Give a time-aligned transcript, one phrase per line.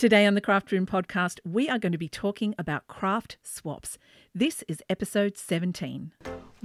[0.00, 3.98] Today on the Craft Room podcast, we are going to be talking about craft swaps.
[4.34, 6.12] This is episode 17.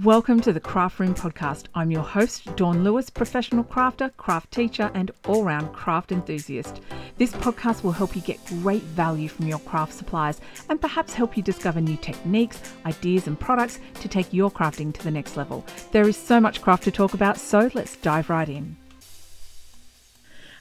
[0.02, 1.66] Welcome to the Craft Room podcast.
[1.76, 6.80] I'm your host, Dawn Lewis, professional crafter, craft teacher, and all round craft enthusiast.
[7.18, 10.40] This podcast will help you get great value from your craft supplies
[10.70, 15.04] and perhaps help you discover new techniques, ideas, and products to take your crafting to
[15.04, 15.66] the next level.
[15.92, 18.78] There is so much craft to talk about, so let's dive right in.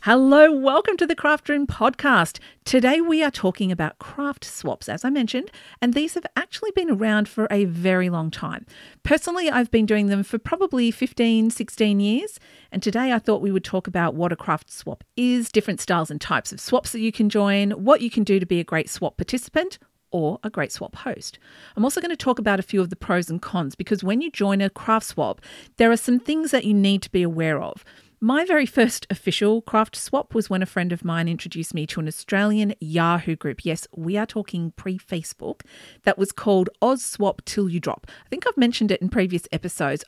[0.05, 2.39] Hello, welcome to the Craft Room podcast.
[2.67, 5.51] Today we are talking about craft swaps, as I mentioned,
[5.81, 8.67] and these have actually been around for a very long time.
[9.03, 12.39] Personally, I've been doing them for probably 15, 16 years,
[12.71, 16.11] and today I thought we would talk about what a craft swap is, different styles
[16.11, 18.65] and types of swaps that you can join, what you can do to be a
[18.65, 19.79] great swap participant,
[20.11, 21.39] or a great swap host.
[21.77, 24.21] I'm also going to talk about a few of the pros and cons because when
[24.21, 25.41] you join a craft swap,
[25.79, 27.85] there are some things that you need to be aware of.
[28.25, 32.01] My very first official craft swap was when a friend of mine introduced me to
[32.01, 33.67] an Australian Yahoo group.
[33.67, 35.61] Yes, we are talking pre Facebook,
[36.05, 38.07] that was called Oz Swap Till You Drop.
[38.25, 40.07] I think I've mentioned it in previous episodes.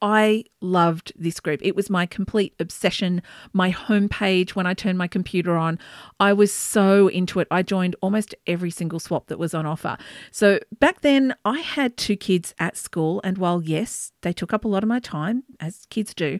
[0.00, 1.58] I loved this group.
[1.60, 5.80] It was my complete obsession, my homepage when I turned my computer on.
[6.20, 7.48] I was so into it.
[7.50, 9.98] I joined almost every single swap that was on offer.
[10.30, 14.64] So back then, I had two kids at school, and while yes, they took up
[14.64, 16.38] a lot of my time, as kids do,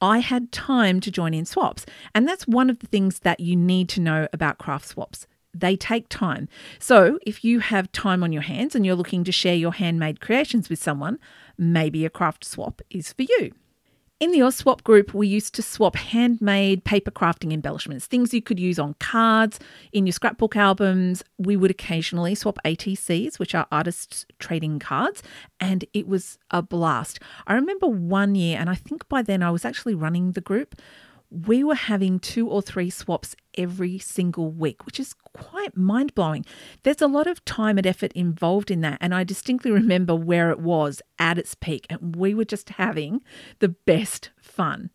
[0.00, 1.84] I had time to join in swaps.
[2.14, 5.26] And that's one of the things that you need to know about craft swaps.
[5.54, 6.48] They take time.
[6.78, 10.20] So, if you have time on your hands and you're looking to share your handmade
[10.20, 11.18] creations with someone,
[11.56, 13.52] maybe a craft swap is for you.
[14.20, 18.58] In the OzSwap group, we used to swap handmade paper crafting embellishments, things you could
[18.58, 19.60] use on cards,
[19.92, 21.22] in your scrapbook albums.
[21.38, 25.22] We would occasionally swap ATCs, which are artists trading cards,
[25.60, 27.20] and it was a blast.
[27.46, 30.74] I remember one year, and I think by then I was actually running the group
[31.30, 36.44] we were having two or three swaps every single week, which is quite mind blowing.
[36.82, 38.98] There's a lot of time and effort involved in that.
[39.00, 43.22] And I distinctly remember where it was at its peak, and we were just having
[43.58, 44.90] the best fun.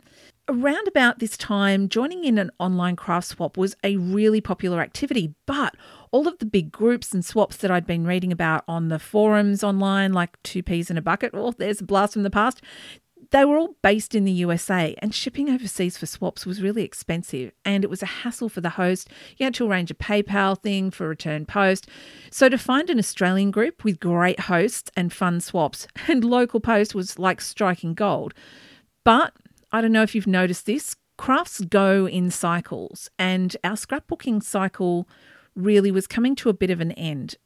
[0.49, 5.35] Around about this time, joining in an online craft swap was a really popular activity,
[5.45, 5.75] but
[6.11, 9.63] all of the big groups and swaps that I'd been reading about on the forums
[9.63, 12.61] online, like Two Peas in a Bucket, oh, there's a blast from the past,
[13.33, 17.51] they were all based in the USA, and shipping overseas for swaps was really expensive
[17.65, 19.09] and it was a hassle for the host.
[19.37, 21.89] You had to arrange a PayPal thing for return post.
[22.29, 26.93] So, to find an Australian group with great hosts and fun swaps and local post
[26.93, 28.35] was like striking gold.
[29.03, 29.33] But
[29.71, 35.09] I don't know if you've noticed this crafts go in cycles, and our scrapbooking cycle
[35.55, 37.37] really was coming to a bit of an end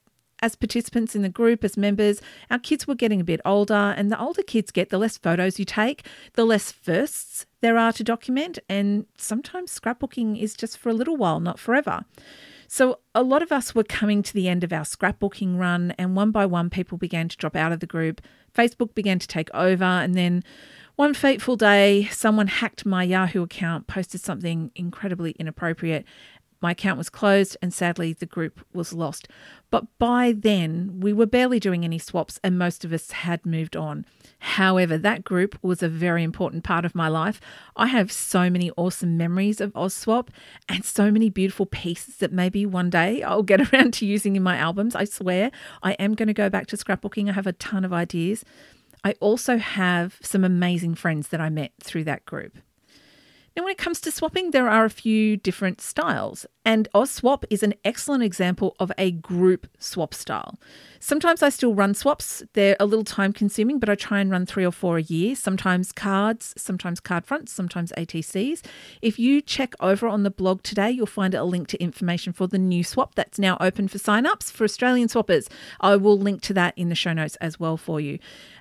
[0.42, 4.12] as participants in the group, as members, our kids were getting a bit older, and
[4.12, 8.04] the older kids get, the less photos you take, the less firsts there are to
[8.04, 12.06] document, and sometimes scrapbooking is just for a little while, not forever.
[12.68, 16.16] So, a lot of us were coming to the end of our scrapbooking run, and
[16.16, 18.22] one by one, people began to drop out of the group.
[18.54, 20.44] Facebook began to take over, and then
[20.98, 26.06] one fateful day, someone hacked my Yahoo account, posted something incredibly inappropriate,
[26.62, 29.28] my account was closed and sadly the group was lost.
[29.70, 33.76] But by then, we were barely doing any swaps and most of us had moved
[33.76, 34.06] on.
[34.40, 37.42] However, that group was a very important part of my life.
[37.76, 40.30] I have so many awesome memories of OzSwap
[40.70, 44.44] and so many beautiful pieces that maybe one day I'll get around to using in
[44.44, 44.96] my albums.
[44.96, 45.52] I swear
[45.84, 47.30] I am going to go back to scrapbooking.
[47.30, 48.46] I have a ton of ideas.
[49.04, 52.58] I also have some amazing friends that I met through that group.
[53.58, 57.64] Now, when it comes to swapping, there are a few different styles, and OzSwap is
[57.64, 60.60] an excellent example of a group swap style.
[61.00, 64.46] Sometimes I still run swaps, they're a little time consuming, but I try and run
[64.46, 68.64] three or four a year, sometimes cards, sometimes card fronts, sometimes ATCs.
[69.02, 72.46] If you check over on the blog today, you'll find a link to information for
[72.46, 75.48] the new swap that's now open for sign-ups for Australian swappers.
[75.82, 78.20] I will link to that in the show notes as well for you.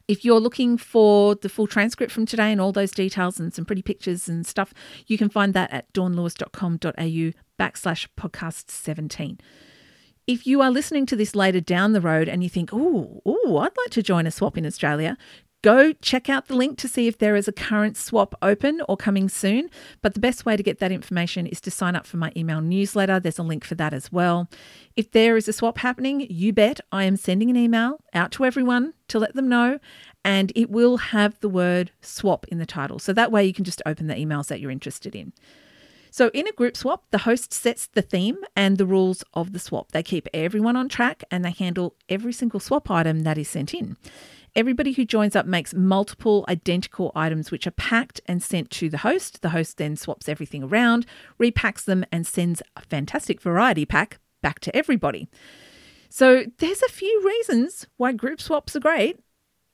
[0.09, 3.65] If you're looking for the full transcript from today and all those details and some
[3.65, 4.73] pretty pictures and stuff,
[5.07, 9.41] you can find that at dawnlewis.com.au backslash podcast 17.
[10.27, 13.59] If you are listening to this later down the road and you think, oh, oh,
[13.59, 15.17] I'd like to join a swap in Australia,
[15.67, 18.97] Go check out the link to see if there is a current swap open or
[18.97, 19.69] coming soon.
[20.01, 22.61] But the best way to get that information is to sign up for my email
[22.61, 23.19] newsletter.
[23.19, 24.49] There's a link for that as well.
[24.95, 28.45] If there is a swap happening, you bet I am sending an email out to
[28.45, 29.81] everyone to let them know,
[30.25, 33.01] and it will have the word swap in the title.
[33.01, 35.33] So that way you can just open the emails that you're interested in.
[36.13, 39.59] So, in a group swap, the host sets the theme and the rules of the
[39.59, 39.93] swap.
[39.93, 43.75] They keep everyone on track and they handle every single swap item that is sent
[43.75, 43.99] in.
[44.57, 48.97] Everybody who joins up makes multiple identical items which are packed and sent to the
[48.97, 49.43] host.
[49.43, 51.05] The host then swaps everything around,
[51.39, 55.29] repacks them, and sends a fantastic variety pack back to everybody.
[56.09, 59.21] So there's a few reasons why group swaps are great.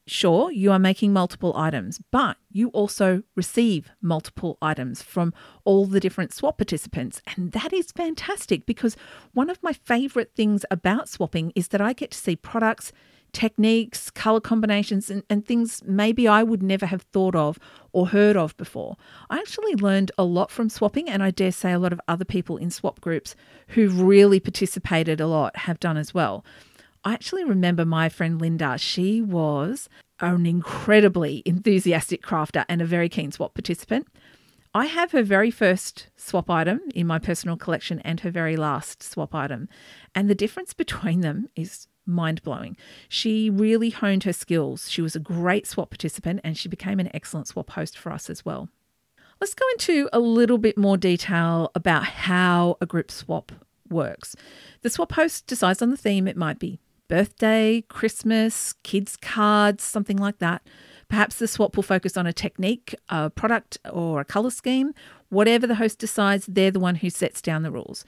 [0.09, 5.33] Sure, you are making multiple items, but you also receive multiple items from
[5.65, 7.23] all the different swap participants.
[7.37, 8.97] And that is fantastic because
[9.33, 12.93] one of my favorite things about swapping is that I get to see products
[13.33, 17.59] techniques, color combinations, and, and things maybe I would never have thought of
[17.93, 18.97] or heard of before.
[19.31, 22.25] I actually learned a lot from swapping, and I dare say a lot of other
[22.25, 23.35] people in swap groups
[23.69, 26.45] who've really participated a lot have done as well.
[27.05, 29.89] I actually remember my friend Linda, she was
[30.21, 34.07] an incredibly enthusiastic crafter and a very keen swap participant.
[34.75, 39.03] I have her very first swap item in my personal collection and her very last
[39.03, 39.69] swap item.
[40.15, 42.77] And the difference between them is mind blowing.
[43.09, 44.91] She really honed her skills.
[44.91, 48.29] She was a great swap participant and she became an excellent swap host for us
[48.29, 48.69] as well.
[49.41, 53.51] Let's go into a little bit more detail about how a group swap
[53.91, 54.37] works.
[54.83, 56.29] The swap host decides on the theme.
[56.29, 56.79] It might be
[57.09, 60.63] birthday, Christmas, kids' cards, something like that.
[61.09, 64.95] Perhaps the swap will focus on a technique, a product, or a colour scheme.
[65.29, 68.05] Whatever the host decides, they're the one who sets down the rules.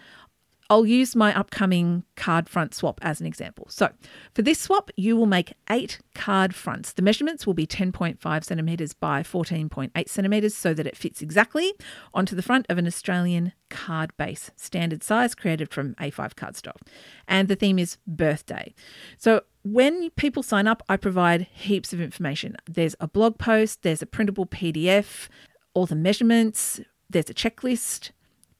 [0.71, 3.67] I'll use my upcoming card front swap as an example.
[3.69, 3.91] So,
[4.35, 6.93] for this swap, you will make eight card fronts.
[6.93, 11.75] The measurements will be 10.5 centimetres by 14.8 centimetres so that it fits exactly
[12.15, 16.81] onto the front of an Australian card base, standard size created from A5 cardstock.
[17.29, 18.75] And the theme is birthday.
[19.19, 22.57] So, when people sign up, I provide heaps of information.
[22.67, 25.29] There's a blog post, there's a printable PDF,
[25.75, 26.81] all the measurements,
[27.11, 28.11] there's a checklist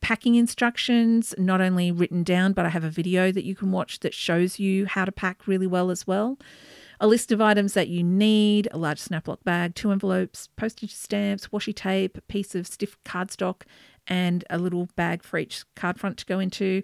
[0.05, 4.01] packing instructions, not only written down, but I have a video that you can watch
[4.01, 6.39] that shows you how to pack really well as well.
[7.01, 11.49] A list of items that you need a large snaplock bag, two envelopes, postage stamps,
[11.49, 13.63] washi tape, a piece of stiff cardstock,
[14.07, 16.83] and a little bag for each card front to go into.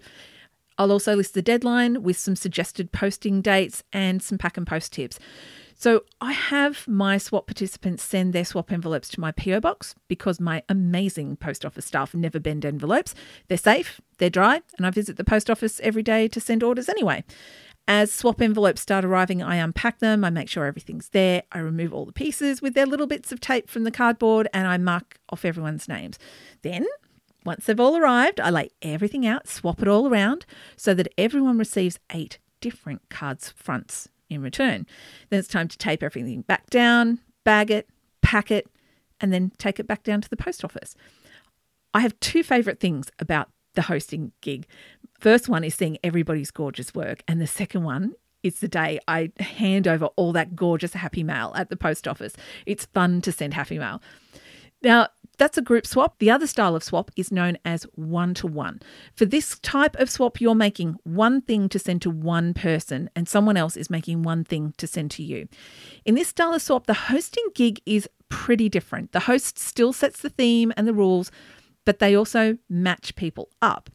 [0.79, 4.93] I'll also list the deadline with some suggested posting dates and some pack and post
[4.93, 5.19] tips.
[5.81, 10.39] So I have my swap participants send their swap envelopes to my PO box because
[10.39, 13.15] my amazing post office staff never bend envelopes.
[13.47, 16.87] They're safe, they're dry, and I visit the post office every day to send orders
[16.87, 17.23] anyway.
[17.87, 21.95] As swap envelopes start arriving, I unpack them, I make sure everything's there, I remove
[21.95, 25.19] all the pieces with their little bits of tape from the cardboard, and I mark
[25.29, 26.19] off everyone's names.
[26.61, 26.85] Then
[27.43, 30.45] once they've all arrived, I lay everything out, swap it all around
[30.77, 34.85] so that everyone receives eight different cards fronts in return.
[35.29, 37.89] Then it's time to tape everything back down, bag it,
[38.21, 38.67] pack it,
[39.19, 40.95] and then take it back down to the post office.
[41.93, 44.65] I have two favorite things about the hosting gig.
[45.19, 48.13] First one is seeing everybody's gorgeous work, and the second one
[48.43, 52.33] is the day I hand over all that gorgeous happy mail at the post office.
[52.65, 54.01] It's fun to send happy mail.
[54.81, 55.09] Now,
[55.41, 56.19] that's a group swap.
[56.19, 58.79] The other style of swap is known as one to one.
[59.15, 63.27] For this type of swap, you're making one thing to send to one person, and
[63.27, 65.47] someone else is making one thing to send to you.
[66.05, 69.13] In this style of swap, the hosting gig is pretty different.
[69.13, 71.31] The host still sets the theme and the rules,
[71.85, 73.89] but they also match people up.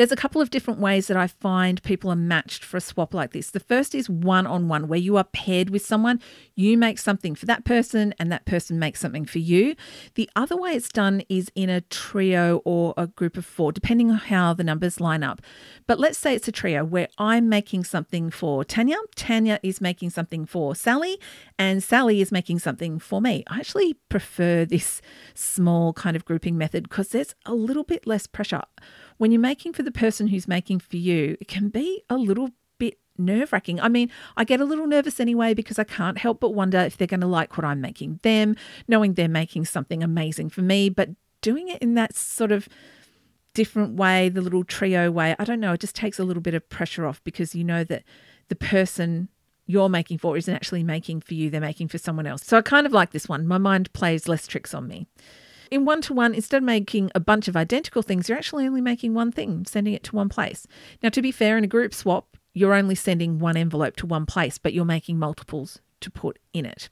[0.00, 3.12] There's a couple of different ways that I find people are matched for a swap
[3.12, 3.50] like this.
[3.50, 6.22] The first is one on one, where you are paired with someone,
[6.54, 9.76] you make something for that person, and that person makes something for you.
[10.14, 14.10] The other way it's done is in a trio or a group of four, depending
[14.10, 15.42] on how the numbers line up.
[15.86, 20.08] But let's say it's a trio where I'm making something for Tanya, Tanya is making
[20.08, 21.20] something for Sally,
[21.58, 23.44] and Sally is making something for me.
[23.48, 25.02] I actually prefer this
[25.34, 28.62] small kind of grouping method because there's a little bit less pressure
[29.20, 32.48] when you're making for the person who's making for you, it can be a little
[32.78, 33.78] bit nerve wracking.
[33.78, 36.96] I mean, I get a little nervous anyway because I can't help but wonder if
[36.96, 38.56] they're going to like what I'm making them,
[38.88, 41.10] knowing they're making something amazing for me, but
[41.42, 42.66] doing it in that sort of
[43.52, 46.54] different way, the little trio way, I don't know, it just takes a little bit
[46.54, 48.04] of pressure off because you know that
[48.48, 49.28] the person
[49.66, 52.42] you're making for isn't actually making for you, they're making for someone else.
[52.46, 53.46] So I kind of like this one.
[53.46, 55.08] My mind plays less tricks on me.
[55.70, 58.80] In one to one, instead of making a bunch of identical things, you're actually only
[58.80, 60.66] making one thing, sending it to one place.
[61.02, 64.26] Now, to be fair, in a group swap, you're only sending one envelope to one
[64.26, 66.88] place, but you're making multiples to put in it.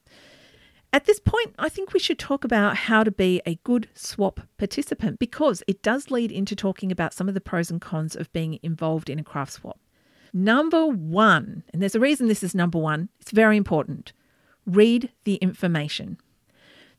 [0.93, 4.41] At this point, I think we should talk about how to be a good swap
[4.57, 8.33] participant because it does lead into talking about some of the pros and cons of
[8.33, 9.81] being involved in a craft swap.
[10.33, 14.13] Number one, and there's a reason this is number one, it's very important
[14.69, 16.19] read the information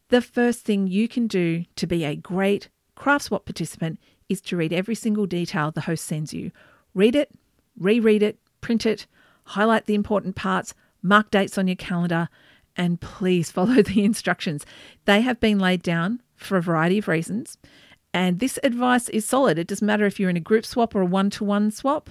[0.10, 4.58] the first thing you can do to be a great craft swap participant is to
[4.58, 6.52] read every single detail the host sends you.
[6.94, 7.32] Read it,
[7.80, 9.08] reread it, print it,
[9.46, 12.30] highlight the important parts, mark dates on your calendar,
[12.76, 14.66] and please follow the instructions.
[15.06, 17.58] They have been laid down for a variety of reasons.
[18.14, 19.60] And this advice is solid.
[19.60, 22.10] It doesn't matter if you're in a group swap or a one to one swap,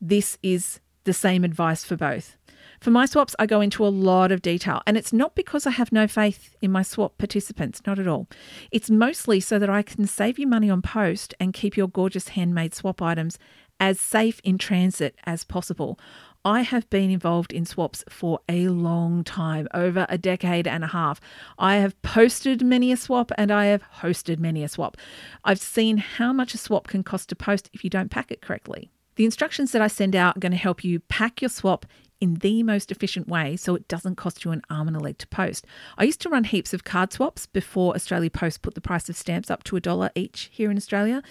[0.00, 2.36] this is the same advice for both.
[2.80, 5.70] For my swaps, I go into a lot of detail, and it's not because I
[5.70, 8.28] have no faith in my swap participants, not at all.
[8.70, 12.28] It's mostly so that I can save you money on post and keep your gorgeous
[12.28, 13.38] handmade swap items
[13.78, 15.98] as safe in transit as possible.
[16.44, 20.88] I have been involved in swaps for a long time, over a decade and a
[20.88, 21.20] half.
[21.58, 24.96] I have posted many a swap and I have hosted many a swap.
[25.44, 28.42] I've seen how much a swap can cost to post if you don't pack it
[28.42, 28.90] correctly.
[29.16, 31.86] The instructions that I send out are going to help you pack your swap
[32.20, 35.18] in the most efficient way so it doesn't cost you an arm and a leg
[35.18, 35.66] to post.
[35.98, 39.16] I used to run heaps of card swaps before Australia Post put the price of
[39.16, 41.22] stamps up to a dollar each here in Australia.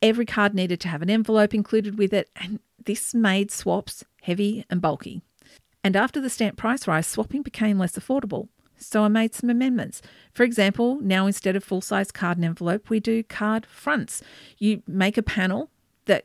[0.00, 4.64] Every card needed to have an envelope included with it, and this made swaps heavy
[4.68, 5.22] and bulky.
[5.84, 8.48] And after the stamp price rise, swapping became less affordable.
[8.78, 10.02] So I made some amendments.
[10.32, 14.22] For example, now instead of full size card and envelope, we do card fronts.
[14.58, 15.70] You make a panel
[16.06, 16.24] that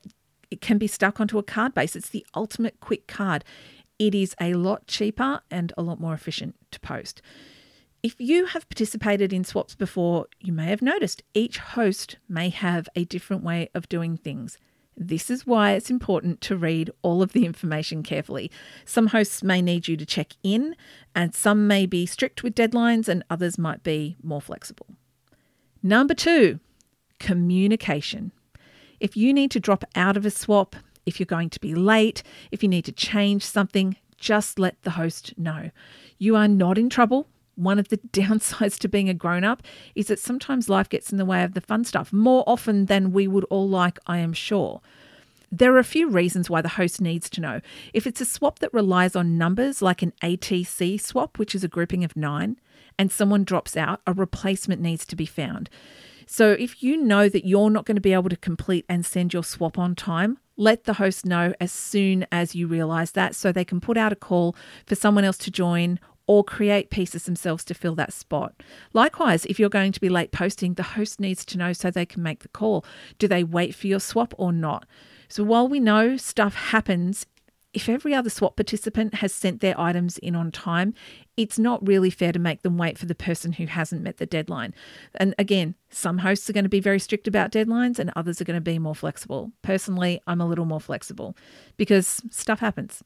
[0.51, 1.95] it can be stuck onto a card base.
[1.95, 3.43] It's the ultimate quick card.
[3.99, 7.21] It is a lot cheaper and a lot more efficient to post.
[8.03, 12.87] If you have participated in swaps before, you may have noticed each host may have
[12.95, 14.57] a different way of doing things.
[14.95, 18.49] This is why it's important to read all of the information carefully.
[18.85, 20.75] Some hosts may need you to check in,
[21.13, 24.87] and some may be strict with deadlines, and others might be more flexible.
[25.83, 26.59] Number two,
[27.19, 28.31] communication.
[28.99, 30.75] If you need to drop out of a swap,
[31.05, 34.91] if you're going to be late, if you need to change something, just let the
[34.91, 35.71] host know.
[36.17, 37.27] You are not in trouble.
[37.55, 39.63] One of the downsides to being a grown up
[39.95, 43.11] is that sometimes life gets in the way of the fun stuff, more often than
[43.11, 44.81] we would all like, I am sure.
[45.49, 47.61] There are a few reasons why the host needs to know.
[47.93, 51.69] If it's a swap that relies on numbers, like an ATC swap, which is a
[51.69, 52.59] grouping of nine,
[52.99, 55.69] and someone drops out, a replacement needs to be found.
[56.29, 59.33] So if you know that you're not going to be able to complete and send
[59.33, 63.51] your swap on time, let the host know as soon as you realize that so
[63.51, 64.53] they can put out a call
[64.85, 68.61] for someone else to join or create pieces themselves to fill that spot.
[68.91, 72.05] Likewise, if you're going to be late posting, the host needs to know so they
[72.05, 72.83] can make the call.
[73.17, 74.85] Do they wait for your swap or not?
[75.29, 77.25] So while we know stuff happens,
[77.77, 80.95] if every other swap participant has sent their items in on time,
[81.37, 84.25] it's not really fair to make them wait for the person who hasn't met the
[84.25, 84.73] deadline.
[85.13, 88.45] And again, some hosts are going to be very strict about deadlines and others are
[88.45, 89.51] going to be more flexible.
[89.61, 91.37] Personally, I'm a little more flexible
[91.77, 93.03] because stuff happens.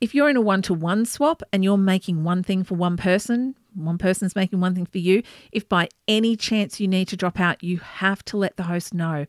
[0.00, 2.96] If you're in a one to one swap and you're making one thing for one
[2.96, 7.16] person, one person's making one thing for you, if by any chance you need to
[7.16, 9.26] drop out, you have to let the host know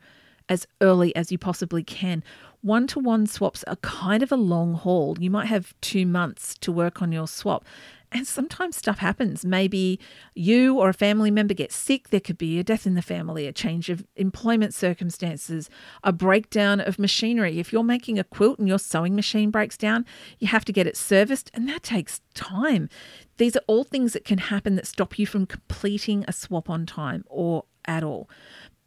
[0.49, 2.23] as early as you possibly can.
[2.61, 5.15] One to one swaps are kind of a long haul.
[5.19, 7.63] You might have two months to work on your swap.
[8.11, 9.43] And sometimes stuff happens.
[9.43, 9.99] Maybe
[10.35, 12.09] you or a family member gets sick.
[12.09, 15.69] There could be a death in the family, a change of employment circumstances,
[16.03, 17.59] a breakdown of machinery.
[17.59, 20.05] If you're making a quilt and your sewing machine breaks down,
[20.39, 22.89] you have to get it serviced, and that takes time.
[23.37, 26.85] These are all things that can happen that stop you from completing a swap on
[26.85, 28.29] time or at all.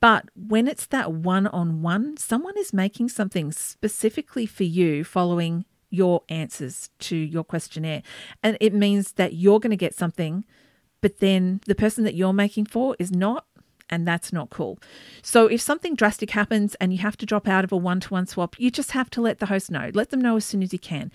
[0.00, 5.64] But when it's that one on one, someone is making something specifically for you following
[5.90, 8.02] your answers to your questionnaire.
[8.42, 10.44] And it means that you're going to get something,
[11.00, 13.46] but then the person that you're making for is not.
[13.90, 14.78] And that's not cool.
[15.22, 18.10] So, if something drastic happens and you have to drop out of a one to
[18.10, 19.90] one swap, you just have to let the host know.
[19.94, 21.10] Let them know as soon as you can.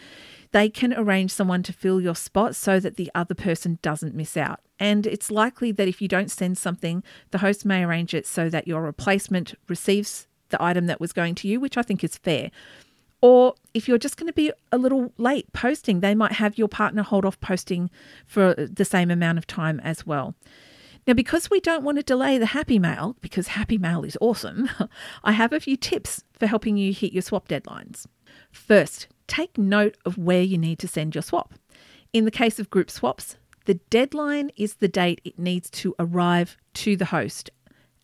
[0.54, 4.38] They can arrange someone to fill your spot so that the other person doesn't miss
[4.38, 4.60] out.
[4.80, 8.50] And it's likely that if you don't send something, the host may arrange it so
[8.50, 12.18] that your replacement receives the item that was going to you, which I think is
[12.18, 12.52] fair.
[13.20, 16.68] Or if you're just going to be a little late posting, they might have your
[16.68, 17.90] partner hold off posting
[18.28, 20.36] for the same amount of time as well.
[21.08, 24.70] Now, because we don't want to delay the Happy Mail, because Happy Mail is awesome,
[25.24, 28.06] I have a few tips for helping you hit your swap deadlines.
[28.52, 31.54] First, take note of where you need to send your swap.
[32.12, 36.58] In the case of group swaps, the deadline is the date it needs to arrive
[36.76, 37.50] to the host.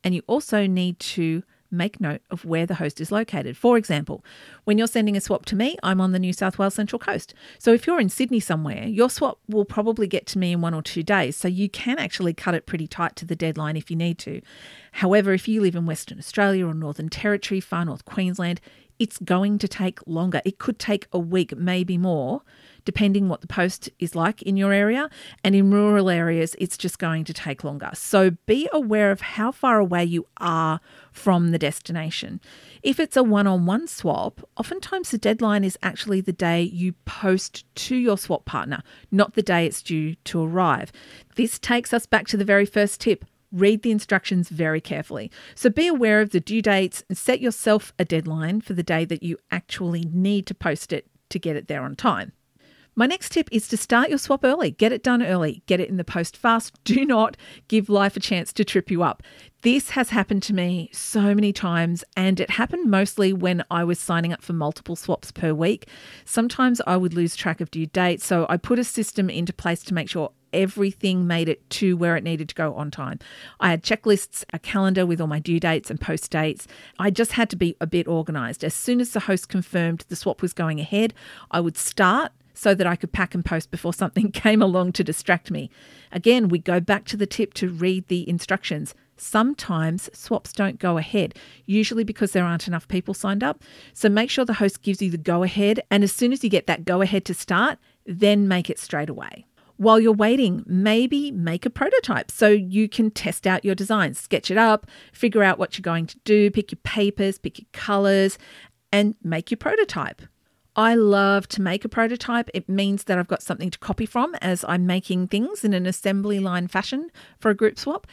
[0.03, 3.55] And you also need to make note of where the host is located.
[3.55, 4.23] For example,
[4.63, 7.33] when you're sending a swap to me, I'm on the New South Wales Central Coast.
[7.57, 10.73] So if you're in Sydney somewhere, your swap will probably get to me in one
[10.73, 11.35] or two days.
[11.35, 14.41] So you can actually cut it pretty tight to the deadline if you need to.
[14.93, 18.61] However, if you live in Western Australia or Northern Territory, far north Queensland,
[18.99, 20.41] it's going to take longer.
[20.45, 22.41] It could take a week, maybe more,
[22.83, 25.09] depending what the post is like in your area.
[25.43, 27.91] And in rural areas, it's just going to take longer.
[27.93, 32.41] So be aware of how far away you are from the destination.
[32.83, 36.93] If it's a one on one swap, oftentimes the deadline is actually the day you
[37.05, 40.91] post to your swap partner, not the day it's due to arrive.
[41.35, 45.31] This takes us back to the very first tip read the instructions very carefully.
[45.55, 49.05] So be aware of the due dates and set yourself a deadline for the day
[49.05, 52.33] that you actually need to post it to get it there on time.
[52.99, 54.71] My next tip is to start your swap early.
[54.71, 55.63] Get it done early.
[55.67, 56.77] Get it in the post fast.
[56.83, 57.37] Do not
[57.69, 59.23] give life a chance to trip you up.
[59.61, 63.99] This has happened to me so many times, and it happened mostly when I was
[63.99, 65.87] signing up for multiple swaps per week.
[66.25, 69.81] Sometimes I would lose track of due dates, so I put a system into place
[69.83, 73.19] to make sure everything made it to where it needed to go on time.
[73.59, 76.67] I had checklists, a calendar with all my due dates and post dates.
[76.97, 78.63] I just had to be a bit organized.
[78.63, 81.13] As soon as the host confirmed the swap was going ahead,
[81.51, 85.03] I would start so that I could pack and post before something came along to
[85.03, 85.69] distract me.
[86.11, 88.93] Again, we go back to the tip to read the instructions.
[89.15, 93.63] Sometimes swaps don't go ahead, usually because there aren't enough people signed up.
[93.93, 96.49] So make sure the host gives you the go ahead, and as soon as you
[96.49, 99.45] get that go ahead to start, then make it straight away.
[99.79, 104.51] While you're waiting, maybe make a prototype so you can test out your design, sketch
[104.51, 108.37] it up, figure out what you're going to do, pick your papers, pick your colors,
[108.91, 110.21] and make your prototype.
[110.75, 112.49] I love to make a prototype.
[112.53, 115.85] It means that I've got something to copy from as I'm making things in an
[115.85, 117.09] assembly line fashion
[117.39, 118.05] for a group swap.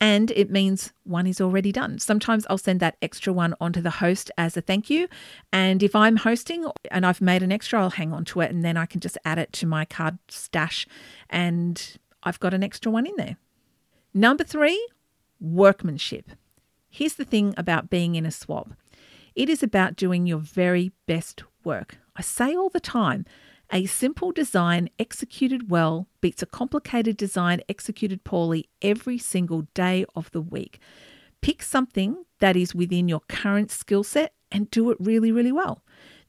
[0.00, 1.98] And it means one is already done.
[1.98, 5.08] Sometimes I'll send that extra one onto the host as a thank you.
[5.52, 8.64] And if I'm hosting and I've made an extra, I'll hang on to it and
[8.64, 10.86] then I can just add it to my card stash
[11.30, 13.36] and I've got an extra one in there.
[14.12, 14.86] Number three,
[15.40, 16.30] workmanship.
[16.88, 18.70] Here's the thing about being in a swap
[19.34, 21.98] it is about doing your very best work.
[22.14, 23.24] I say all the time
[23.72, 30.30] a simple design executed well beats a complicated design executed poorly every single day of
[30.32, 30.78] the week.
[31.40, 35.82] Pick something that is within your current skill set and do it really, really well.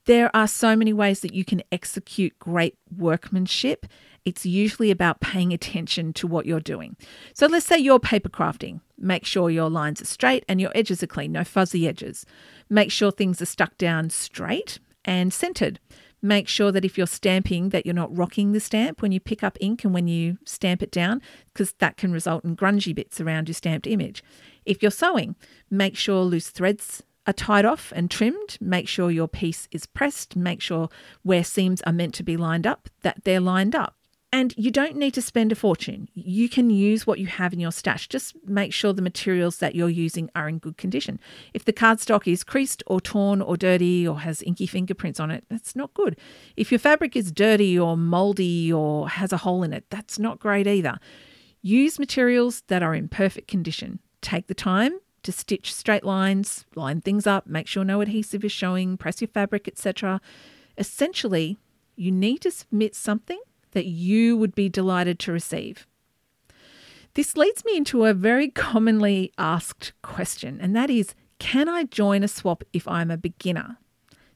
[0.06, 3.88] There are so many ways that you can execute great workmanship.
[4.24, 6.96] It's usually about paying attention to what you're doing.
[7.34, 8.82] So let's say you're paper crafting.
[8.98, 12.26] Make sure your lines are straight and your edges are clean, no fuzzy edges.
[12.70, 15.80] Make sure things are stuck down straight and centered.
[16.26, 19.44] Make sure that if you're stamping that you're not rocking the stamp when you pick
[19.44, 21.22] up ink and when you stamp it down
[21.54, 24.24] because that can result in grungy bits around your stamped image.
[24.66, 25.36] If you're sewing,
[25.70, 28.58] make sure loose threads are tied off and trimmed.
[28.60, 30.36] Make sure your piece is pressed.
[30.36, 30.90] Make sure
[31.22, 33.96] where seams are meant to be lined up that they're lined up.
[34.36, 36.10] And you don't need to spend a fortune.
[36.14, 38.10] You can use what you have in your stash.
[38.10, 41.22] Just make sure the materials that you're using are in good condition.
[41.54, 45.46] If the cardstock is creased or torn or dirty or has inky fingerprints on it,
[45.50, 46.18] that's not good.
[46.58, 50.40] If your fabric is dirty or moldy or has a hole in it, that's not
[50.40, 51.00] great either.
[51.62, 54.00] Use materials that are in perfect condition.
[54.20, 58.52] Take the time to stitch straight lines, line things up, make sure no adhesive is
[58.52, 60.20] showing, press your fabric, etc.
[60.78, 61.58] Essentially,
[61.96, 63.40] you need to submit something
[63.76, 65.86] that you would be delighted to receive.
[67.14, 72.24] This leads me into a very commonly asked question, and that is Can I join
[72.24, 73.78] a swap if I'm a beginner?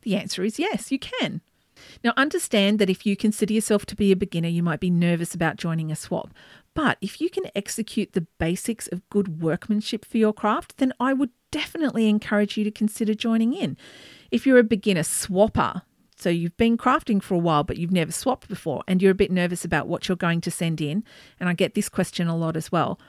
[0.04, 1.42] The answer is yes, you can.
[2.04, 5.34] Now, understand that if you consider yourself to be a beginner, you might be nervous
[5.34, 6.34] about joining a swap.
[6.74, 11.14] But if you can execute the basics of good workmanship for your craft, then I
[11.14, 13.78] would definitely encourage you to consider joining in.
[14.30, 15.84] If you're a beginner swapper,
[16.20, 19.16] so you've been crafting for a while, but you've never swapped before, and you're a
[19.16, 21.04] bit nervous about what you're going to send in.
[21.40, 23.00] And I get this question a lot as well.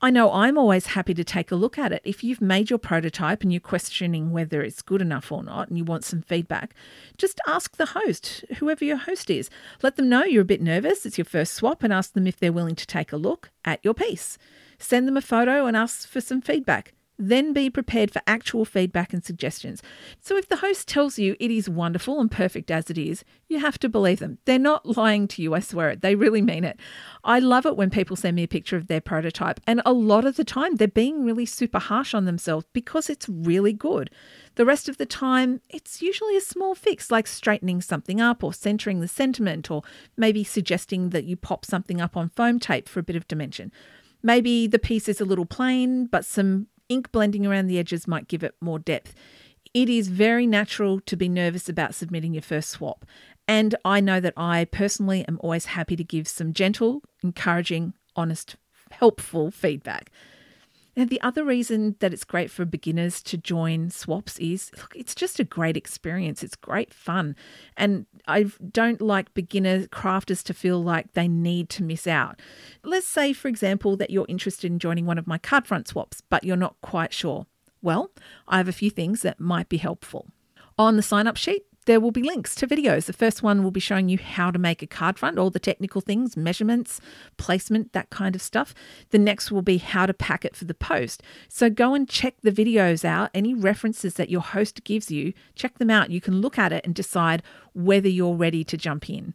[0.00, 2.02] I know I'm always happy to take a look at it.
[2.04, 5.78] If you've made your prototype and you're questioning whether it's good enough or not and
[5.78, 6.74] you want some feedback,
[7.16, 9.48] just ask the host, whoever your host is.
[9.82, 12.36] Let them know you're a bit nervous, it's your first swap, and ask them if
[12.36, 14.36] they're willing to take a look at your piece.
[14.78, 16.92] Send them a photo and ask for some feedback.
[17.16, 19.82] Then be prepared for actual feedback and suggestions.
[20.20, 23.60] So, if the host tells you it is wonderful and perfect as it is, you
[23.60, 24.38] have to believe them.
[24.46, 26.00] They're not lying to you, I swear it.
[26.00, 26.80] They really mean it.
[27.22, 30.24] I love it when people send me a picture of their prototype, and a lot
[30.24, 34.10] of the time they're being really super harsh on themselves because it's really good.
[34.56, 38.52] The rest of the time, it's usually a small fix like straightening something up or
[38.52, 39.82] centering the sentiment, or
[40.16, 43.70] maybe suggesting that you pop something up on foam tape for a bit of dimension.
[44.22, 48.28] Maybe the piece is a little plain, but some ink blending around the edges might
[48.28, 49.14] give it more depth.
[49.74, 53.04] It is very natural to be nervous about submitting your first swap.
[53.46, 58.56] And I know that I personally am always happy to give some gentle, encouraging, honest,
[58.90, 60.10] helpful feedback.
[60.96, 65.14] Now, the other reason that it's great for beginners to join swaps is look, it's
[65.14, 66.42] just a great experience.
[66.42, 67.36] It's great fun.
[67.76, 72.40] And I don't like beginner crafters to feel like they need to miss out.
[72.82, 76.20] Let's say, for example, that you're interested in joining one of my card front swaps,
[76.20, 77.46] but you're not quite sure.
[77.82, 78.10] Well,
[78.48, 80.28] I have a few things that might be helpful.
[80.78, 83.06] On the sign up sheet, there will be links to videos.
[83.06, 85.58] The first one will be showing you how to make a card front, all the
[85.58, 87.00] technical things, measurements,
[87.36, 88.74] placement, that kind of stuff.
[89.10, 91.22] The next will be how to pack it for the post.
[91.48, 93.30] So go and check the videos out.
[93.34, 96.10] Any references that your host gives you, check them out.
[96.10, 97.42] You can look at it and decide
[97.74, 99.34] whether you're ready to jump in.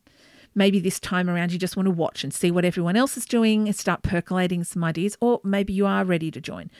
[0.55, 3.25] Maybe this time around you just want to watch and see what everyone else is
[3.25, 6.71] doing and start percolating some ideas, or maybe you are ready to join.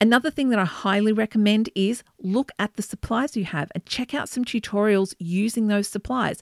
[0.00, 4.14] Another thing that I highly recommend is look at the supplies you have and check
[4.14, 6.40] out some tutorials using those supplies.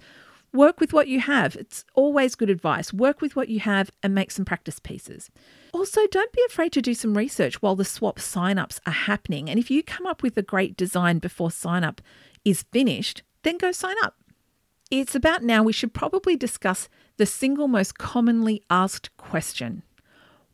[0.52, 1.56] Work with what you have.
[1.56, 2.92] It's always good advice.
[2.92, 5.28] Work with what you have and make some practice pieces.
[5.72, 9.50] Also, don't be afraid to do some research while the swap signups are happening.
[9.50, 12.00] And if you come up with a great design before sign up
[12.44, 14.14] is finished, then go sign up.
[14.90, 19.82] It's about now we should probably discuss the single most commonly asked question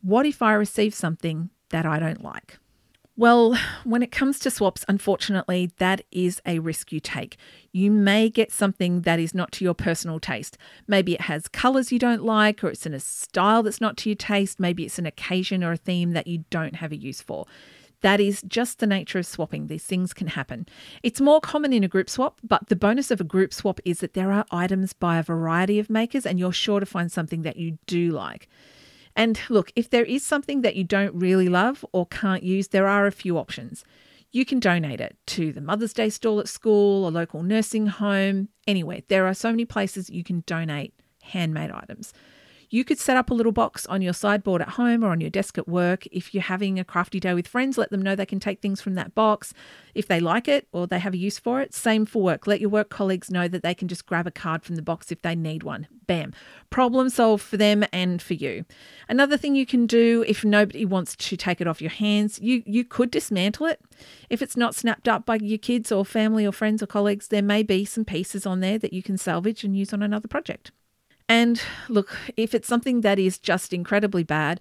[0.01, 2.57] What if I receive something that I don't like?
[3.17, 7.37] Well, when it comes to swaps, unfortunately, that is a risk you take.
[7.71, 10.57] You may get something that is not to your personal taste.
[10.85, 14.09] Maybe it has colors you don't like, or it's in a style that's not to
[14.09, 14.59] your taste.
[14.59, 17.45] Maybe it's an occasion or a theme that you don't have a use for.
[18.01, 19.67] That is just the nature of swapping.
[19.67, 20.67] These things can happen.
[21.01, 23.99] It's more common in a group swap, but the bonus of a group swap is
[23.99, 27.43] that there are items by a variety of makers and you're sure to find something
[27.43, 28.49] that you do like.
[29.15, 32.87] And look, if there is something that you don't really love or can't use, there
[32.87, 33.85] are a few options.
[34.31, 38.49] You can donate it to the Mother's Day stall at school, a local nursing home,
[38.67, 39.01] anywhere.
[39.07, 42.13] There are so many places you can donate handmade items.
[42.75, 45.29] You could set up a little box on your sideboard at home or on your
[45.29, 46.05] desk at work.
[46.07, 48.81] If you're having a crafty day with friends, let them know they can take things
[48.81, 49.53] from that box
[49.93, 51.73] if they like it or they have a use for it.
[51.73, 52.47] Same for work.
[52.47, 55.09] Let your work colleagues know that they can just grab a card from the box
[55.09, 55.87] if they need one.
[56.05, 56.33] Bam.
[56.69, 58.65] Problem solved for them and for you.
[59.07, 62.61] Another thing you can do if nobody wants to take it off your hands, you,
[62.65, 63.79] you could dismantle it.
[64.29, 67.41] If it's not snapped up by your kids or family or friends or colleagues, there
[67.41, 70.71] may be some pieces on there that you can salvage and use on another project.
[71.27, 74.59] And look, if it's something that is just incredibly bad,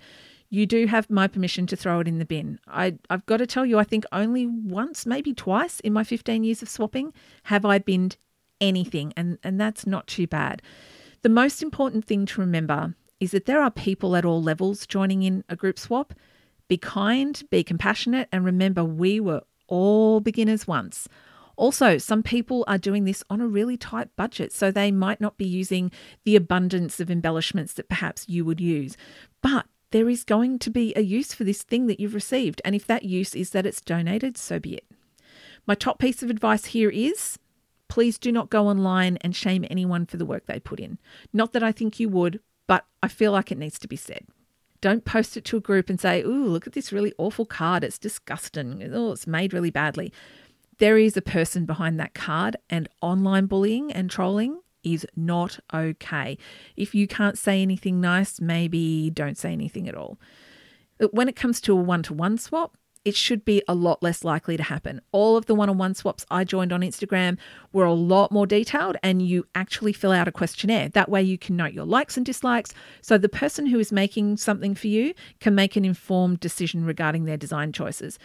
[0.50, 2.60] you do have my permission to throw it in the bin.
[2.68, 6.44] I, have got to tell you, I think only once, maybe twice in my 15
[6.44, 7.12] years of swapping
[7.44, 8.16] have I binned
[8.60, 10.62] anything, and, and that's not too bad.
[11.22, 15.22] The most important thing to remember is that there are people at all levels joining
[15.22, 16.14] in a group swap.
[16.68, 21.08] Be kind, be compassionate, and remember we were all beginners once.
[21.56, 25.36] Also, some people are doing this on a really tight budget, so they might not
[25.36, 25.90] be using
[26.24, 28.96] the abundance of embellishments that perhaps you would use.
[29.42, 32.74] But there is going to be a use for this thing that you've received, and
[32.74, 34.86] if that use is that it's donated, so be it.
[35.66, 37.38] My top piece of advice here is
[37.88, 40.98] please do not go online and shame anyone for the work they put in.
[41.32, 44.26] Not that I think you would, but I feel like it needs to be said.
[44.80, 47.84] Don't post it to a group and say, Ooh, look at this really awful card.
[47.84, 48.82] It's disgusting.
[48.92, 50.12] Oh, it's made really badly
[50.78, 56.38] there is a person behind that card, and online bullying and trolling is not okay.
[56.76, 60.18] If you can't say anything nice, maybe don't say anything at all.
[61.10, 64.24] When it comes to a one to one swap, it should be a lot less
[64.24, 65.00] likely to happen.
[65.12, 67.38] All of the one on one swaps I joined on Instagram
[67.72, 70.88] were a lot more detailed, and you actually fill out a questionnaire.
[70.88, 72.72] That way, you can note your likes and dislikes.
[73.02, 77.24] So, the person who is making something for you can make an informed decision regarding
[77.24, 78.18] their design choices.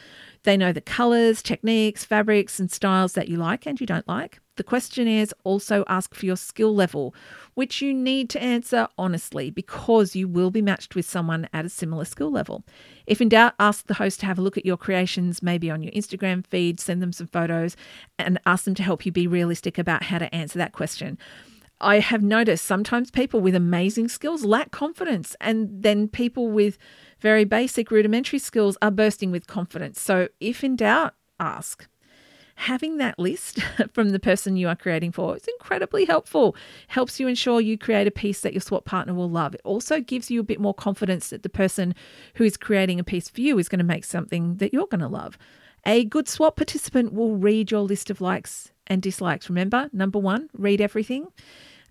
[0.44, 4.40] They know the colors, techniques, fabrics, and styles that you like and you don't like.
[4.60, 7.16] The questionnaires also ask for your skill level,
[7.54, 11.70] which you need to answer honestly because you will be matched with someone at a
[11.70, 12.66] similar skill level.
[13.08, 15.82] If in doubt, ask the host to have a look at your creations, maybe on
[15.82, 17.78] your Instagram feed, send them some photos,
[18.18, 21.18] and ask them to help you be realistic about how to answer that question.
[21.80, 26.78] I have noticed sometimes people with amazing skills lack confidence, and then people with
[27.22, 30.02] very basic rudimentary skills are bursting with confidence.
[30.02, 31.88] So, if in doubt, ask
[32.60, 33.60] having that list
[33.94, 36.58] from the person you are creating for is incredibly helpful.
[36.90, 39.56] Helps you ensure you create a piece that your swap partner will love.
[39.56, 41.96] It also gives you a bit more confidence that the person
[42.36, 45.00] who is creating a piece for you is going to make something that you're going
[45.00, 45.38] to love.
[45.86, 49.48] A good swap participant will read your list of likes and dislikes.
[49.48, 51.28] Remember, number one, read everything.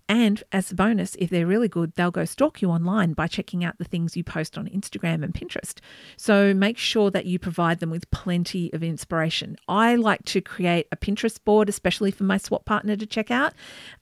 [0.09, 3.63] And as a bonus, if they're really good, they'll go stalk you online by checking
[3.63, 5.77] out the things you post on Instagram and Pinterest.
[6.17, 9.55] So make sure that you provide them with plenty of inspiration.
[9.67, 13.53] I like to create a Pinterest board, especially for my swap partner to check out.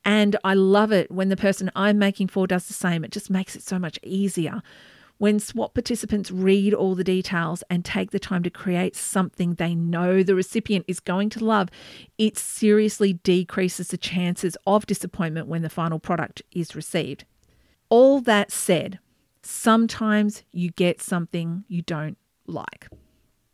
[0.05, 3.03] And I love it when the person I'm making for does the same.
[3.03, 4.61] It just makes it so much easier.
[5.17, 9.73] When swap participants read all the details and take the time to create something they
[9.73, 11.69] know the recipient is going to love,
[12.19, 17.25] it seriously decreases the chances of disappointment when the final product is received.
[17.89, 18.99] All that said,
[19.41, 22.87] sometimes you get something you don't like.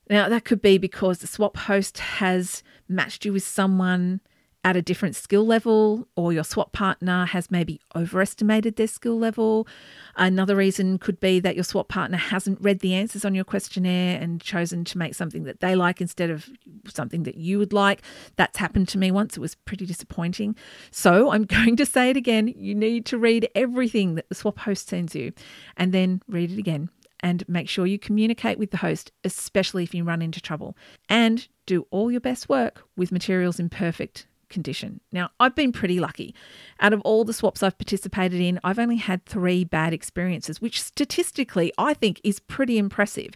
[0.10, 4.20] Now, that could be because the swap host has matched you with someone
[4.64, 9.68] at a different skill level, or your swap partner has maybe overestimated their skill level.
[10.16, 14.20] Another reason could be that your swap partner hasn't read the answers on your questionnaire
[14.22, 16.50] and chosen to make something that they like instead of
[16.88, 18.02] something that you would like.
[18.38, 19.36] That's happened to me once.
[19.36, 20.56] It was pretty disappointing.
[20.92, 22.54] So I'm going to say it again.
[22.56, 25.34] You need to read everything that the swap host sends you
[25.76, 29.94] and then read it again and make sure you communicate with the host, especially if
[29.94, 30.78] you run into trouble.
[31.10, 35.02] And do all your best work with materials in perfect condition.
[35.12, 36.34] Now, I've been pretty lucky.
[36.80, 40.82] Out of all the swaps I've participated in, I've only had three bad experiences, which
[40.82, 43.34] statistically I think is pretty impressive.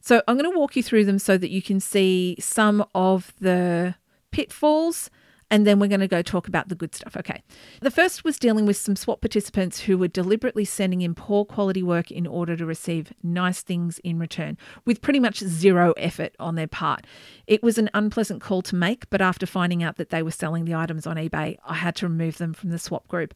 [0.00, 3.34] So, I'm going to walk you through them so that you can see some of
[3.40, 3.96] the
[4.30, 5.10] pitfalls
[5.54, 7.16] and then we're going to go talk about the good stuff.
[7.16, 7.40] Okay.
[7.80, 11.80] The first was dealing with some swap participants who were deliberately sending in poor quality
[11.80, 16.56] work in order to receive nice things in return with pretty much zero effort on
[16.56, 17.06] their part.
[17.46, 20.64] It was an unpleasant call to make, but after finding out that they were selling
[20.64, 23.32] the items on eBay, I had to remove them from the swap group.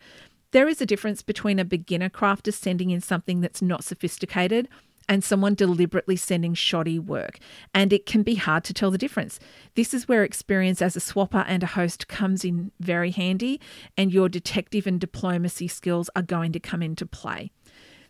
[0.51, 4.69] There is a difference between a beginner crafter sending in something that's not sophisticated
[5.09, 7.39] and someone deliberately sending shoddy work,
[7.75, 9.41] and it can be hard to tell the difference.
[9.75, 13.61] This is where experience as a swapper and a host comes in very handy,
[13.97, 17.51] and your detective and diplomacy skills are going to come into play.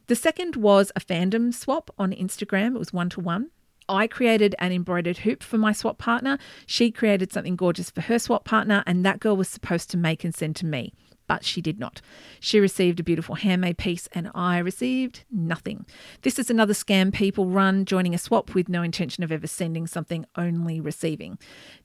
[0.06, 3.50] The second was a fandom swap on Instagram, it was one to one.
[3.90, 6.37] I created an embroidered hoop for my swap partner.
[6.66, 10.24] She created something gorgeous for her swap partner, and that girl was supposed to make
[10.24, 10.92] and send to me
[11.29, 12.01] but she did not.
[12.41, 15.87] She received a beautiful handmade piece and I received nothing.
[16.23, 19.87] This is another scam people run, joining a swap with no intention of ever sending
[19.87, 21.38] something, only receiving.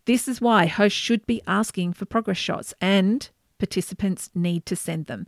[0.06, 3.30] This is why hosts should be asking for progress shots and
[3.60, 5.28] participants need to send them.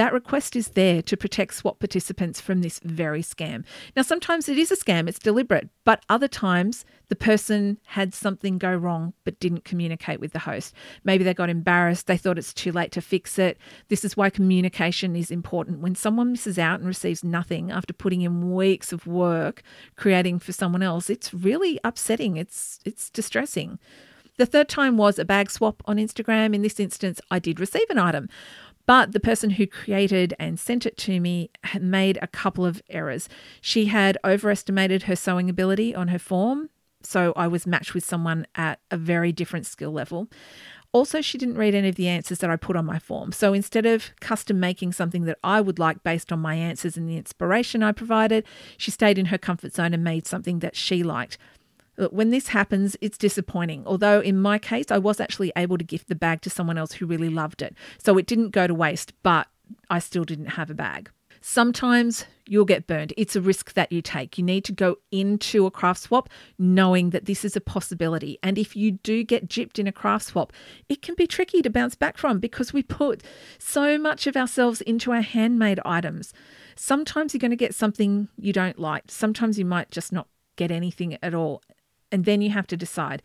[0.00, 3.66] That request is there to protect swap participants from this very scam.
[3.94, 8.56] Now, sometimes it is a scam, it's deliberate, but other times the person had something
[8.56, 10.74] go wrong but didn't communicate with the host.
[11.04, 13.58] Maybe they got embarrassed, they thought it's too late to fix it.
[13.88, 15.80] This is why communication is important.
[15.80, 19.62] When someone misses out and receives nothing after putting in weeks of work
[19.96, 23.78] creating for someone else, it's really upsetting, it's, it's distressing.
[24.40, 26.54] The third time was a bag swap on Instagram.
[26.54, 28.30] In this instance, I did receive an item.
[28.90, 31.50] But the person who created and sent it to me
[31.80, 33.28] made a couple of errors.
[33.60, 38.48] She had overestimated her sewing ability on her form, so I was matched with someone
[38.56, 40.26] at a very different skill level.
[40.90, 43.30] Also, she didn't read any of the answers that I put on my form.
[43.30, 47.08] So instead of custom making something that I would like based on my answers and
[47.08, 48.44] the inspiration I provided,
[48.76, 51.38] she stayed in her comfort zone and made something that she liked.
[52.00, 53.82] Uh, when this happens, it's disappointing.
[53.86, 56.92] Although in my case, I was actually able to gift the bag to someone else
[56.92, 57.74] who really loved it.
[57.98, 59.46] So it didn't go to waste, but
[59.90, 61.10] I still didn't have a bag.
[61.42, 63.14] Sometimes you'll get burned.
[63.16, 64.36] It's a risk that you take.
[64.36, 68.38] You need to go into a craft swap knowing that this is a possibility.
[68.42, 70.52] And if you do get gypped in a craft swap,
[70.88, 73.22] it can be tricky to bounce back from because we put
[73.58, 76.34] so much of ourselves into our handmade items.
[76.76, 79.04] Sometimes you're going to get something you don't like.
[79.08, 81.62] Sometimes you might just not get anything at all.
[82.12, 83.22] And then you have to decide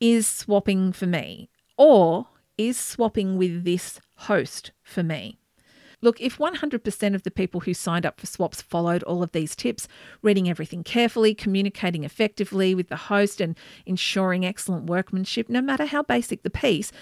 [0.00, 2.26] is swapping for me or
[2.58, 5.38] is swapping with this host for me?
[6.02, 9.56] Look, if 100% of the people who signed up for swaps followed all of these
[9.56, 9.88] tips,
[10.20, 16.02] reading everything carefully, communicating effectively with the host, and ensuring excellent workmanship, no matter how
[16.02, 16.92] basic the piece,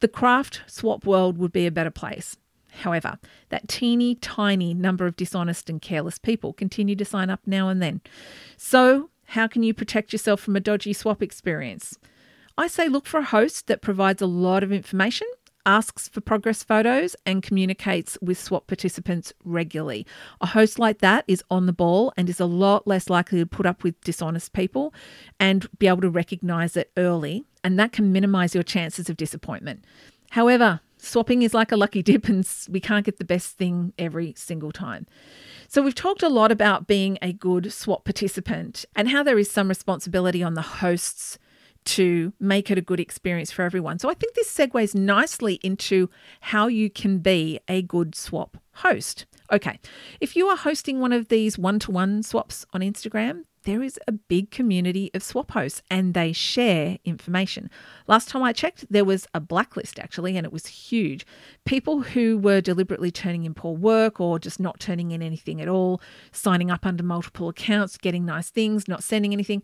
[0.00, 2.36] the craft swap world would be a better place.
[2.82, 7.68] However, that teeny tiny number of dishonest and careless people continue to sign up now
[7.68, 8.02] and then.
[8.56, 11.98] So how can you protect yourself from a dodgy swap experience?
[12.56, 15.26] I say look for a host that provides a lot of information,
[15.66, 20.06] asks for progress photos, and communicates with swap participants regularly.
[20.40, 23.46] A host like that is on the ball and is a lot less likely to
[23.46, 24.94] put up with dishonest people
[25.40, 29.84] and be able to recognize it early, and that can minimize your chances of disappointment.
[30.30, 34.34] However, swapping is like a lucky dip and we can't get the best thing every
[34.36, 35.06] single time.
[35.68, 39.50] So, we've talked a lot about being a good swap participant and how there is
[39.50, 41.38] some responsibility on the hosts
[41.84, 43.98] to make it a good experience for everyone.
[43.98, 49.26] So, I think this segues nicely into how you can be a good swap host.
[49.52, 49.78] Okay,
[50.20, 53.98] if you are hosting one of these one to one swaps on Instagram, there is
[54.06, 57.70] a big community of swap hosts and they share information.
[58.06, 61.26] Last time I checked, there was a blacklist actually, and it was huge.
[61.64, 65.68] People who were deliberately turning in poor work or just not turning in anything at
[65.68, 66.00] all,
[66.32, 69.62] signing up under multiple accounts, getting nice things, not sending anything.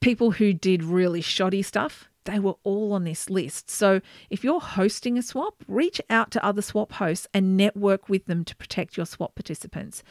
[0.00, 3.70] People who did really shoddy stuff, they were all on this list.
[3.70, 8.26] So if you're hosting a swap, reach out to other swap hosts and network with
[8.26, 10.02] them to protect your swap participants.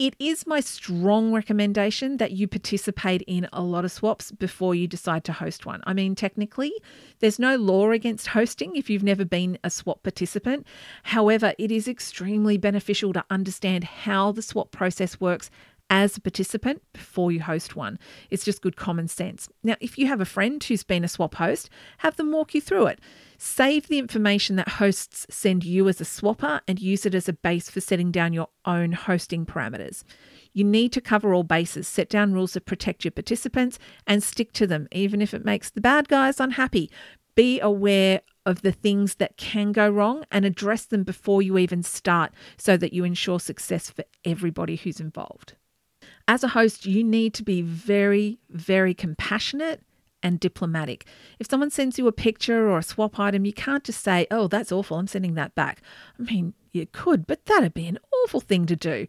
[0.00, 4.88] It is my strong recommendation that you participate in a lot of swaps before you
[4.88, 5.82] decide to host one.
[5.84, 6.72] I mean, technically,
[7.18, 10.66] there's no law against hosting if you've never been a swap participant.
[11.02, 15.50] However, it is extremely beneficial to understand how the swap process works
[15.90, 17.98] as a participant before you host one.
[18.30, 19.48] It's just good common sense.
[19.64, 22.60] Now, if you have a friend who's been a swap host, have them walk you
[22.60, 23.00] through it.
[23.36, 27.32] Save the information that hosts send you as a swapper and use it as a
[27.32, 30.04] base for setting down your own hosting parameters.
[30.52, 34.52] You need to cover all bases, set down rules that protect your participants, and stick
[34.52, 36.90] to them, even if it makes the bad guys unhappy.
[37.34, 41.82] Be aware of the things that can go wrong and address them before you even
[41.82, 45.54] start so that you ensure success for everybody who's involved
[46.30, 49.82] as a host, you need to be very, very compassionate
[50.22, 51.04] and diplomatic.
[51.40, 54.46] If someone sends you a picture or a swap item, you can't just say, oh,
[54.46, 55.82] that's awful, I'm sending that back.
[56.20, 59.08] I mean, you could, but that'd be an awful thing to do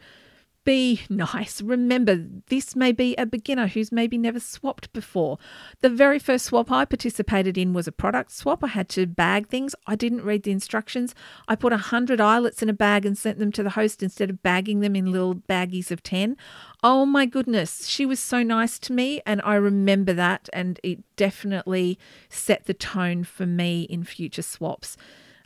[0.64, 1.62] be nice.
[1.62, 5.38] Remember, this may be a beginner who's maybe never swapped before.
[5.82, 8.64] The very first swap I participated in was a product swap.
[8.64, 9.76] I had to bag things.
[9.88, 11.16] I didn't read the instructions.
[11.48, 14.30] I put a 100 eyelets in a bag and sent them to the host instead
[14.30, 16.38] of bagging them in little baggies of 10.
[16.84, 21.00] Oh my goodness, she was so nice to me, and I remember that, and it
[21.16, 24.98] definitely set the tone for me in future swaps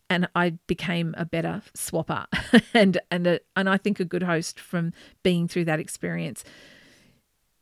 [0.09, 2.25] and I became a better swapper
[2.73, 6.43] and and a, and I think a good host from being through that experience.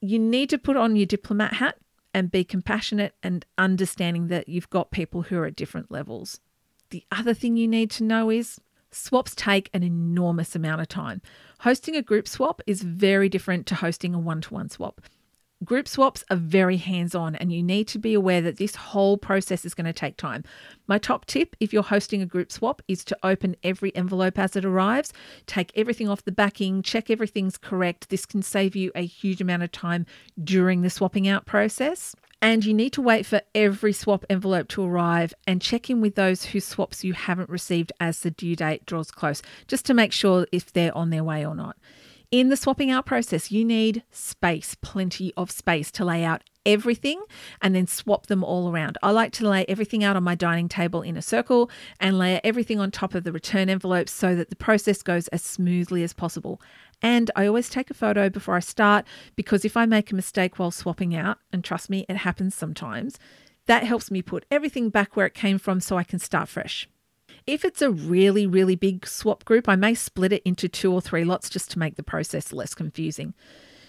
[0.02, 1.78] You need to put on your diplomat hat
[2.14, 6.42] and be compassionate and understanding that you've got people who are at different levels.
[6.90, 8.60] The other thing you need to know is
[8.92, 11.22] swaps take an enormous amount of time.
[11.62, 15.02] Hosting a group swap is very different to hosting a one-to-one swap.
[15.64, 19.18] Group swaps are very hands on, and you need to be aware that this whole
[19.18, 20.44] process is going to take time.
[20.88, 24.56] My top tip if you're hosting a group swap is to open every envelope as
[24.56, 25.14] it arrives,
[25.46, 28.10] take everything off the backing, check everything's correct.
[28.10, 30.06] This can save you a huge amount of time
[30.44, 32.16] during the swapping out process.
[32.42, 36.16] And you need to wait for every swap envelope to arrive and check in with
[36.16, 40.12] those whose swaps you haven't received as the due date draws close, just to make
[40.12, 41.78] sure if they're on their way or not.
[42.34, 47.22] In the swapping out process, you need space, plenty of space to lay out everything
[47.62, 48.98] and then swap them all around.
[49.04, 51.70] I like to lay everything out on my dining table in a circle
[52.00, 55.44] and layer everything on top of the return envelope so that the process goes as
[55.44, 56.60] smoothly as possible.
[57.04, 60.58] And I always take a photo before I start because if I make a mistake
[60.58, 63.20] while swapping out, and trust me, it happens sometimes,
[63.68, 66.90] that helps me put everything back where it came from so I can start fresh.
[67.46, 71.02] If it's a really, really big swap group, I may split it into two or
[71.02, 73.34] three lots just to make the process less confusing.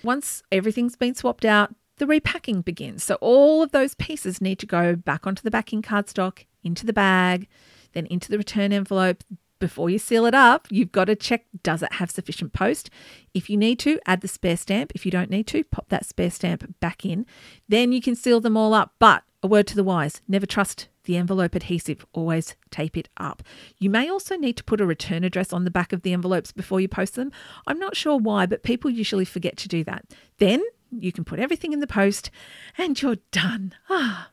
[0.02, 3.04] Once everything's been swapped out, the repacking begins.
[3.04, 6.92] So all of those pieces need to go back onto the backing cardstock, into the
[6.92, 7.48] bag,
[7.92, 9.22] then into the return envelope.
[9.60, 12.90] Before you seal it up, you've got to check does it have sufficient post?
[13.32, 14.92] If you need to, add the spare stamp.
[14.94, 17.24] If you don't need to, pop that spare stamp back in.
[17.68, 18.94] Then you can seal them all up.
[18.98, 23.42] But a word to the wise never trust the envelope adhesive, always tape it up.
[23.78, 26.52] You may also need to put a return address on the back of the envelopes
[26.52, 27.32] before you post them.
[27.66, 30.04] I'm not sure why, but people usually forget to do that.
[30.38, 32.30] Then you can put everything in the post
[32.78, 33.74] and you're done.
[33.90, 34.30] Ah.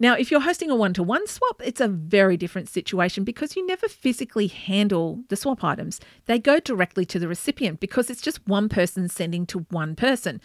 [0.00, 3.54] Now, if you're hosting a one to one swap, it's a very different situation because
[3.54, 6.00] you never physically handle the swap items.
[6.26, 10.40] They go directly to the recipient because it's just one person sending to one person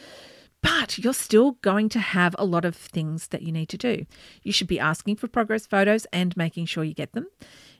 [0.61, 4.05] but you're still going to have a lot of things that you need to do.
[4.43, 7.27] You should be asking for progress photos and making sure you get them.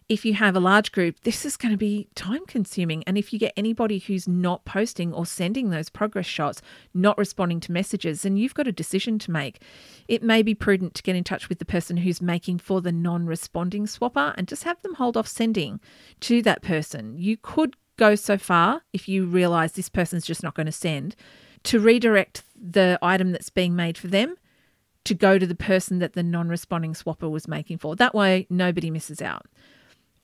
[0.07, 3.03] If you have a large group, this is going to be time consuming.
[3.03, 6.63] And if you get anybody who's not posting or sending those progress shots,
[6.95, 9.61] not responding to messages, then you've got a decision to make.
[10.07, 12.91] It may be prudent to get in touch with the person who's making for the
[12.91, 15.79] non responding swapper and just have them hold off sending
[16.21, 17.15] to that person.
[17.19, 21.15] You could go so far if you realize this person's just not going to send
[21.63, 24.35] to redirect the item that's being made for them
[25.05, 27.95] to go to the person that the non responding swapper was making for.
[27.95, 29.45] That way, nobody misses out.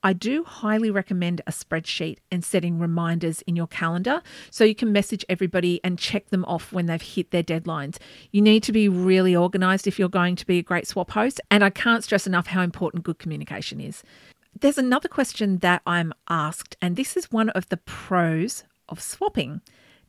[0.03, 4.21] I do highly recommend a spreadsheet and setting reminders in your calendar
[4.51, 7.97] so you can message everybody and check them off when they've hit their deadlines.
[8.31, 11.41] You need to be really organized if you're going to be a great swap host,
[11.49, 14.03] and I can't stress enough how important good communication is.
[14.59, 19.61] There's another question that I'm asked, and this is one of the pros of swapping.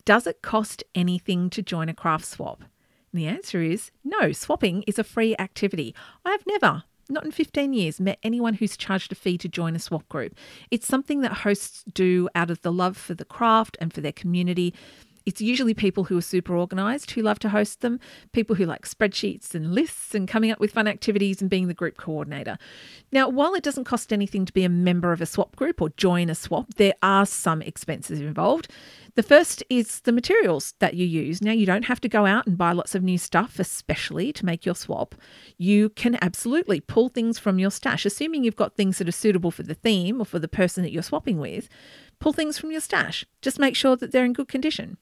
[0.06, 2.60] Does it cost anything to join a craft swap?
[2.60, 5.96] And the answer is no, swapping is a free activity.
[6.24, 9.74] I have never, not in 15 years, met anyone who's charged a fee to join
[9.74, 10.36] a swap group.
[10.70, 14.12] It's something that hosts do out of the love for the craft and for their
[14.12, 14.72] community.
[15.26, 17.98] It's usually people who are super organized who love to host them,
[18.32, 21.74] people who like spreadsheets and lists and coming up with fun activities and being the
[21.74, 22.56] group coordinator.
[23.10, 25.88] Now, while it doesn't cost anything to be a member of a swap group or
[25.90, 28.68] join a swap, there are some expenses involved.
[29.16, 31.42] The first is the materials that you use.
[31.42, 34.46] Now, you don't have to go out and buy lots of new stuff, especially to
[34.46, 35.14] make your swap.
[35.56, 39.50] You can absolutely pull things from your stash, assuming you've got things that are suitable
[39.50, 41.68] for the theme or for the person that you're swapping with.
[42.20, 43.24] Pull things from your stash.
[43.42, 44.98] Just make sure that they're in good condition.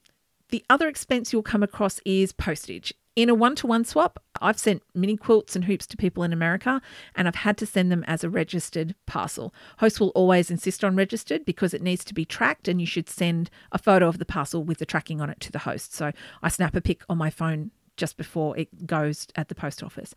[0.55, 2.95] The other expense you'll come across is postage.
[3.17, 6.33] In a one to one swap, I've sent mini quilts and hoops to people in
[6.33, 6.81] America,
[7.17, 9.53] and I've had to send them as a registered parcel.
[9.79, 13.11] Hosts will always insist on registered because it needs to be tracked, and you should
[13.11, 15.93] send a photo of the parcel with the tracking on it to the host.
[15.93, 19.83] So I snap a pic on my phone just before it goes at the post
[19.83, 20.15] office.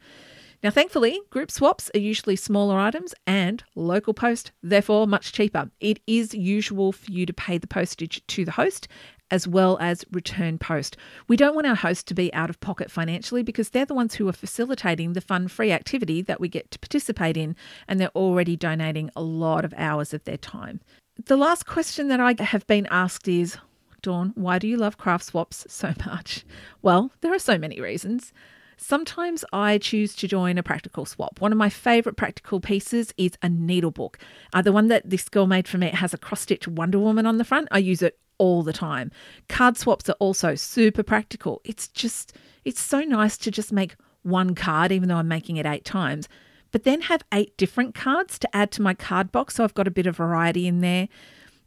[0.63, 5.69] Now, thankfully, group swaps are usually smaller items and local post, therefore much cheaper.
[5.79, 8.87] It is usual for you to pay the postage to the host
[9.31, 10.97] as well as return post.
[11.27, 14.15] We don't want our hosts to be out of pocket financially because they're the ones
[14.15, 17.55] who are facilitating the fun free activity that we get to participate in,
[17.87, 20.79] and they're already donating a lot of hours of their time.
[21.25, 23.57] The last question that I have been asked is
[24.01, 26.45] Dawn, why do you love craft swaps so much?
[26.81, 28.31] Well, there are so many reasons.
[28.77, 31.41] Sometimes I choose to join a practical swap.
[31.41, 34.19] One of my favourite practical pieces is a needle book.
[34.53, 37.25] Uh, the one that this girl made for me has a cross stitch Wonder Woman
[37.25, 37.67] on the front.
[37.71, 39.11] I use it all the time.
[39.49, 41.61] Card swaps are also super practical.
[41.63, 42.33] It's just,
[42.65, 46.27] it's so nice to just make one card, even though I'm making it eight times,
[46.71, 49.55] but then have eight different cards to add to my card box.
[49.55, 51.07] So I've got a bit of variety in there.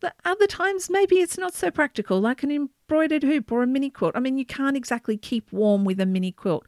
[0.00, 3.90] But other times, maybe it's not so practical, like an embroidered hoop or a mini
[3.90, 4.16] quilt.
[4.16, 6.66] I mean, you can't exactly keep warm with a mini quilt.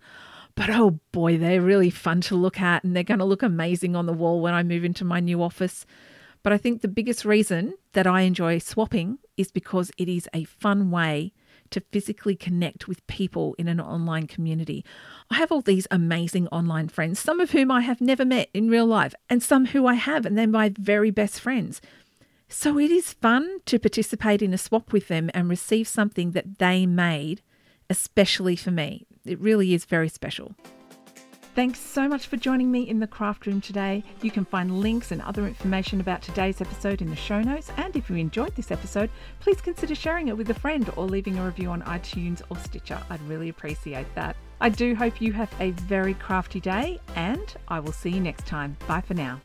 [0.55, 3.97] But oh boy, they're really fun to look at and they're going to look amazing
[3.97, 5.87] on the wall when I move into my new office.
[6.43, 10.45] But I think the biggest reason that I enjoy swapping is because it is a
[10.45, 11.33] fun way
[11.71, 14.85] to physically connect with people in an online community.
[15.31, 18.69] I have all these amazing online friends, some of whom I have never met in
[18.69, 21.81] real life, and some who I have, and they're my very best friends.
[22.49, 26.59] So it is fun to participate in a swap with them and receive something that
[26.59, 27.41] they made,
[27.89, 29.07] especially for me.
[29.25, 30.55] It really is very special.
[31.55, 34.03] Thanks so much for joining me in the craft room today.
[34.23, 37.71] You can find links and other information about today's episode in the show notes.
[37.77, 41.39] And if you enjoyed this episode, please consider sharing it with a friend or leaving
[41.39, 43.03] a review on iTunes or Stitcher.
[43.11, 44.35] I'd really appreciate that.
[44.63, 48.47] I do hope you have a very crafty day, and I will see you next
[48.47, 48.79] time.
[48.87, 49.43] Bye for now.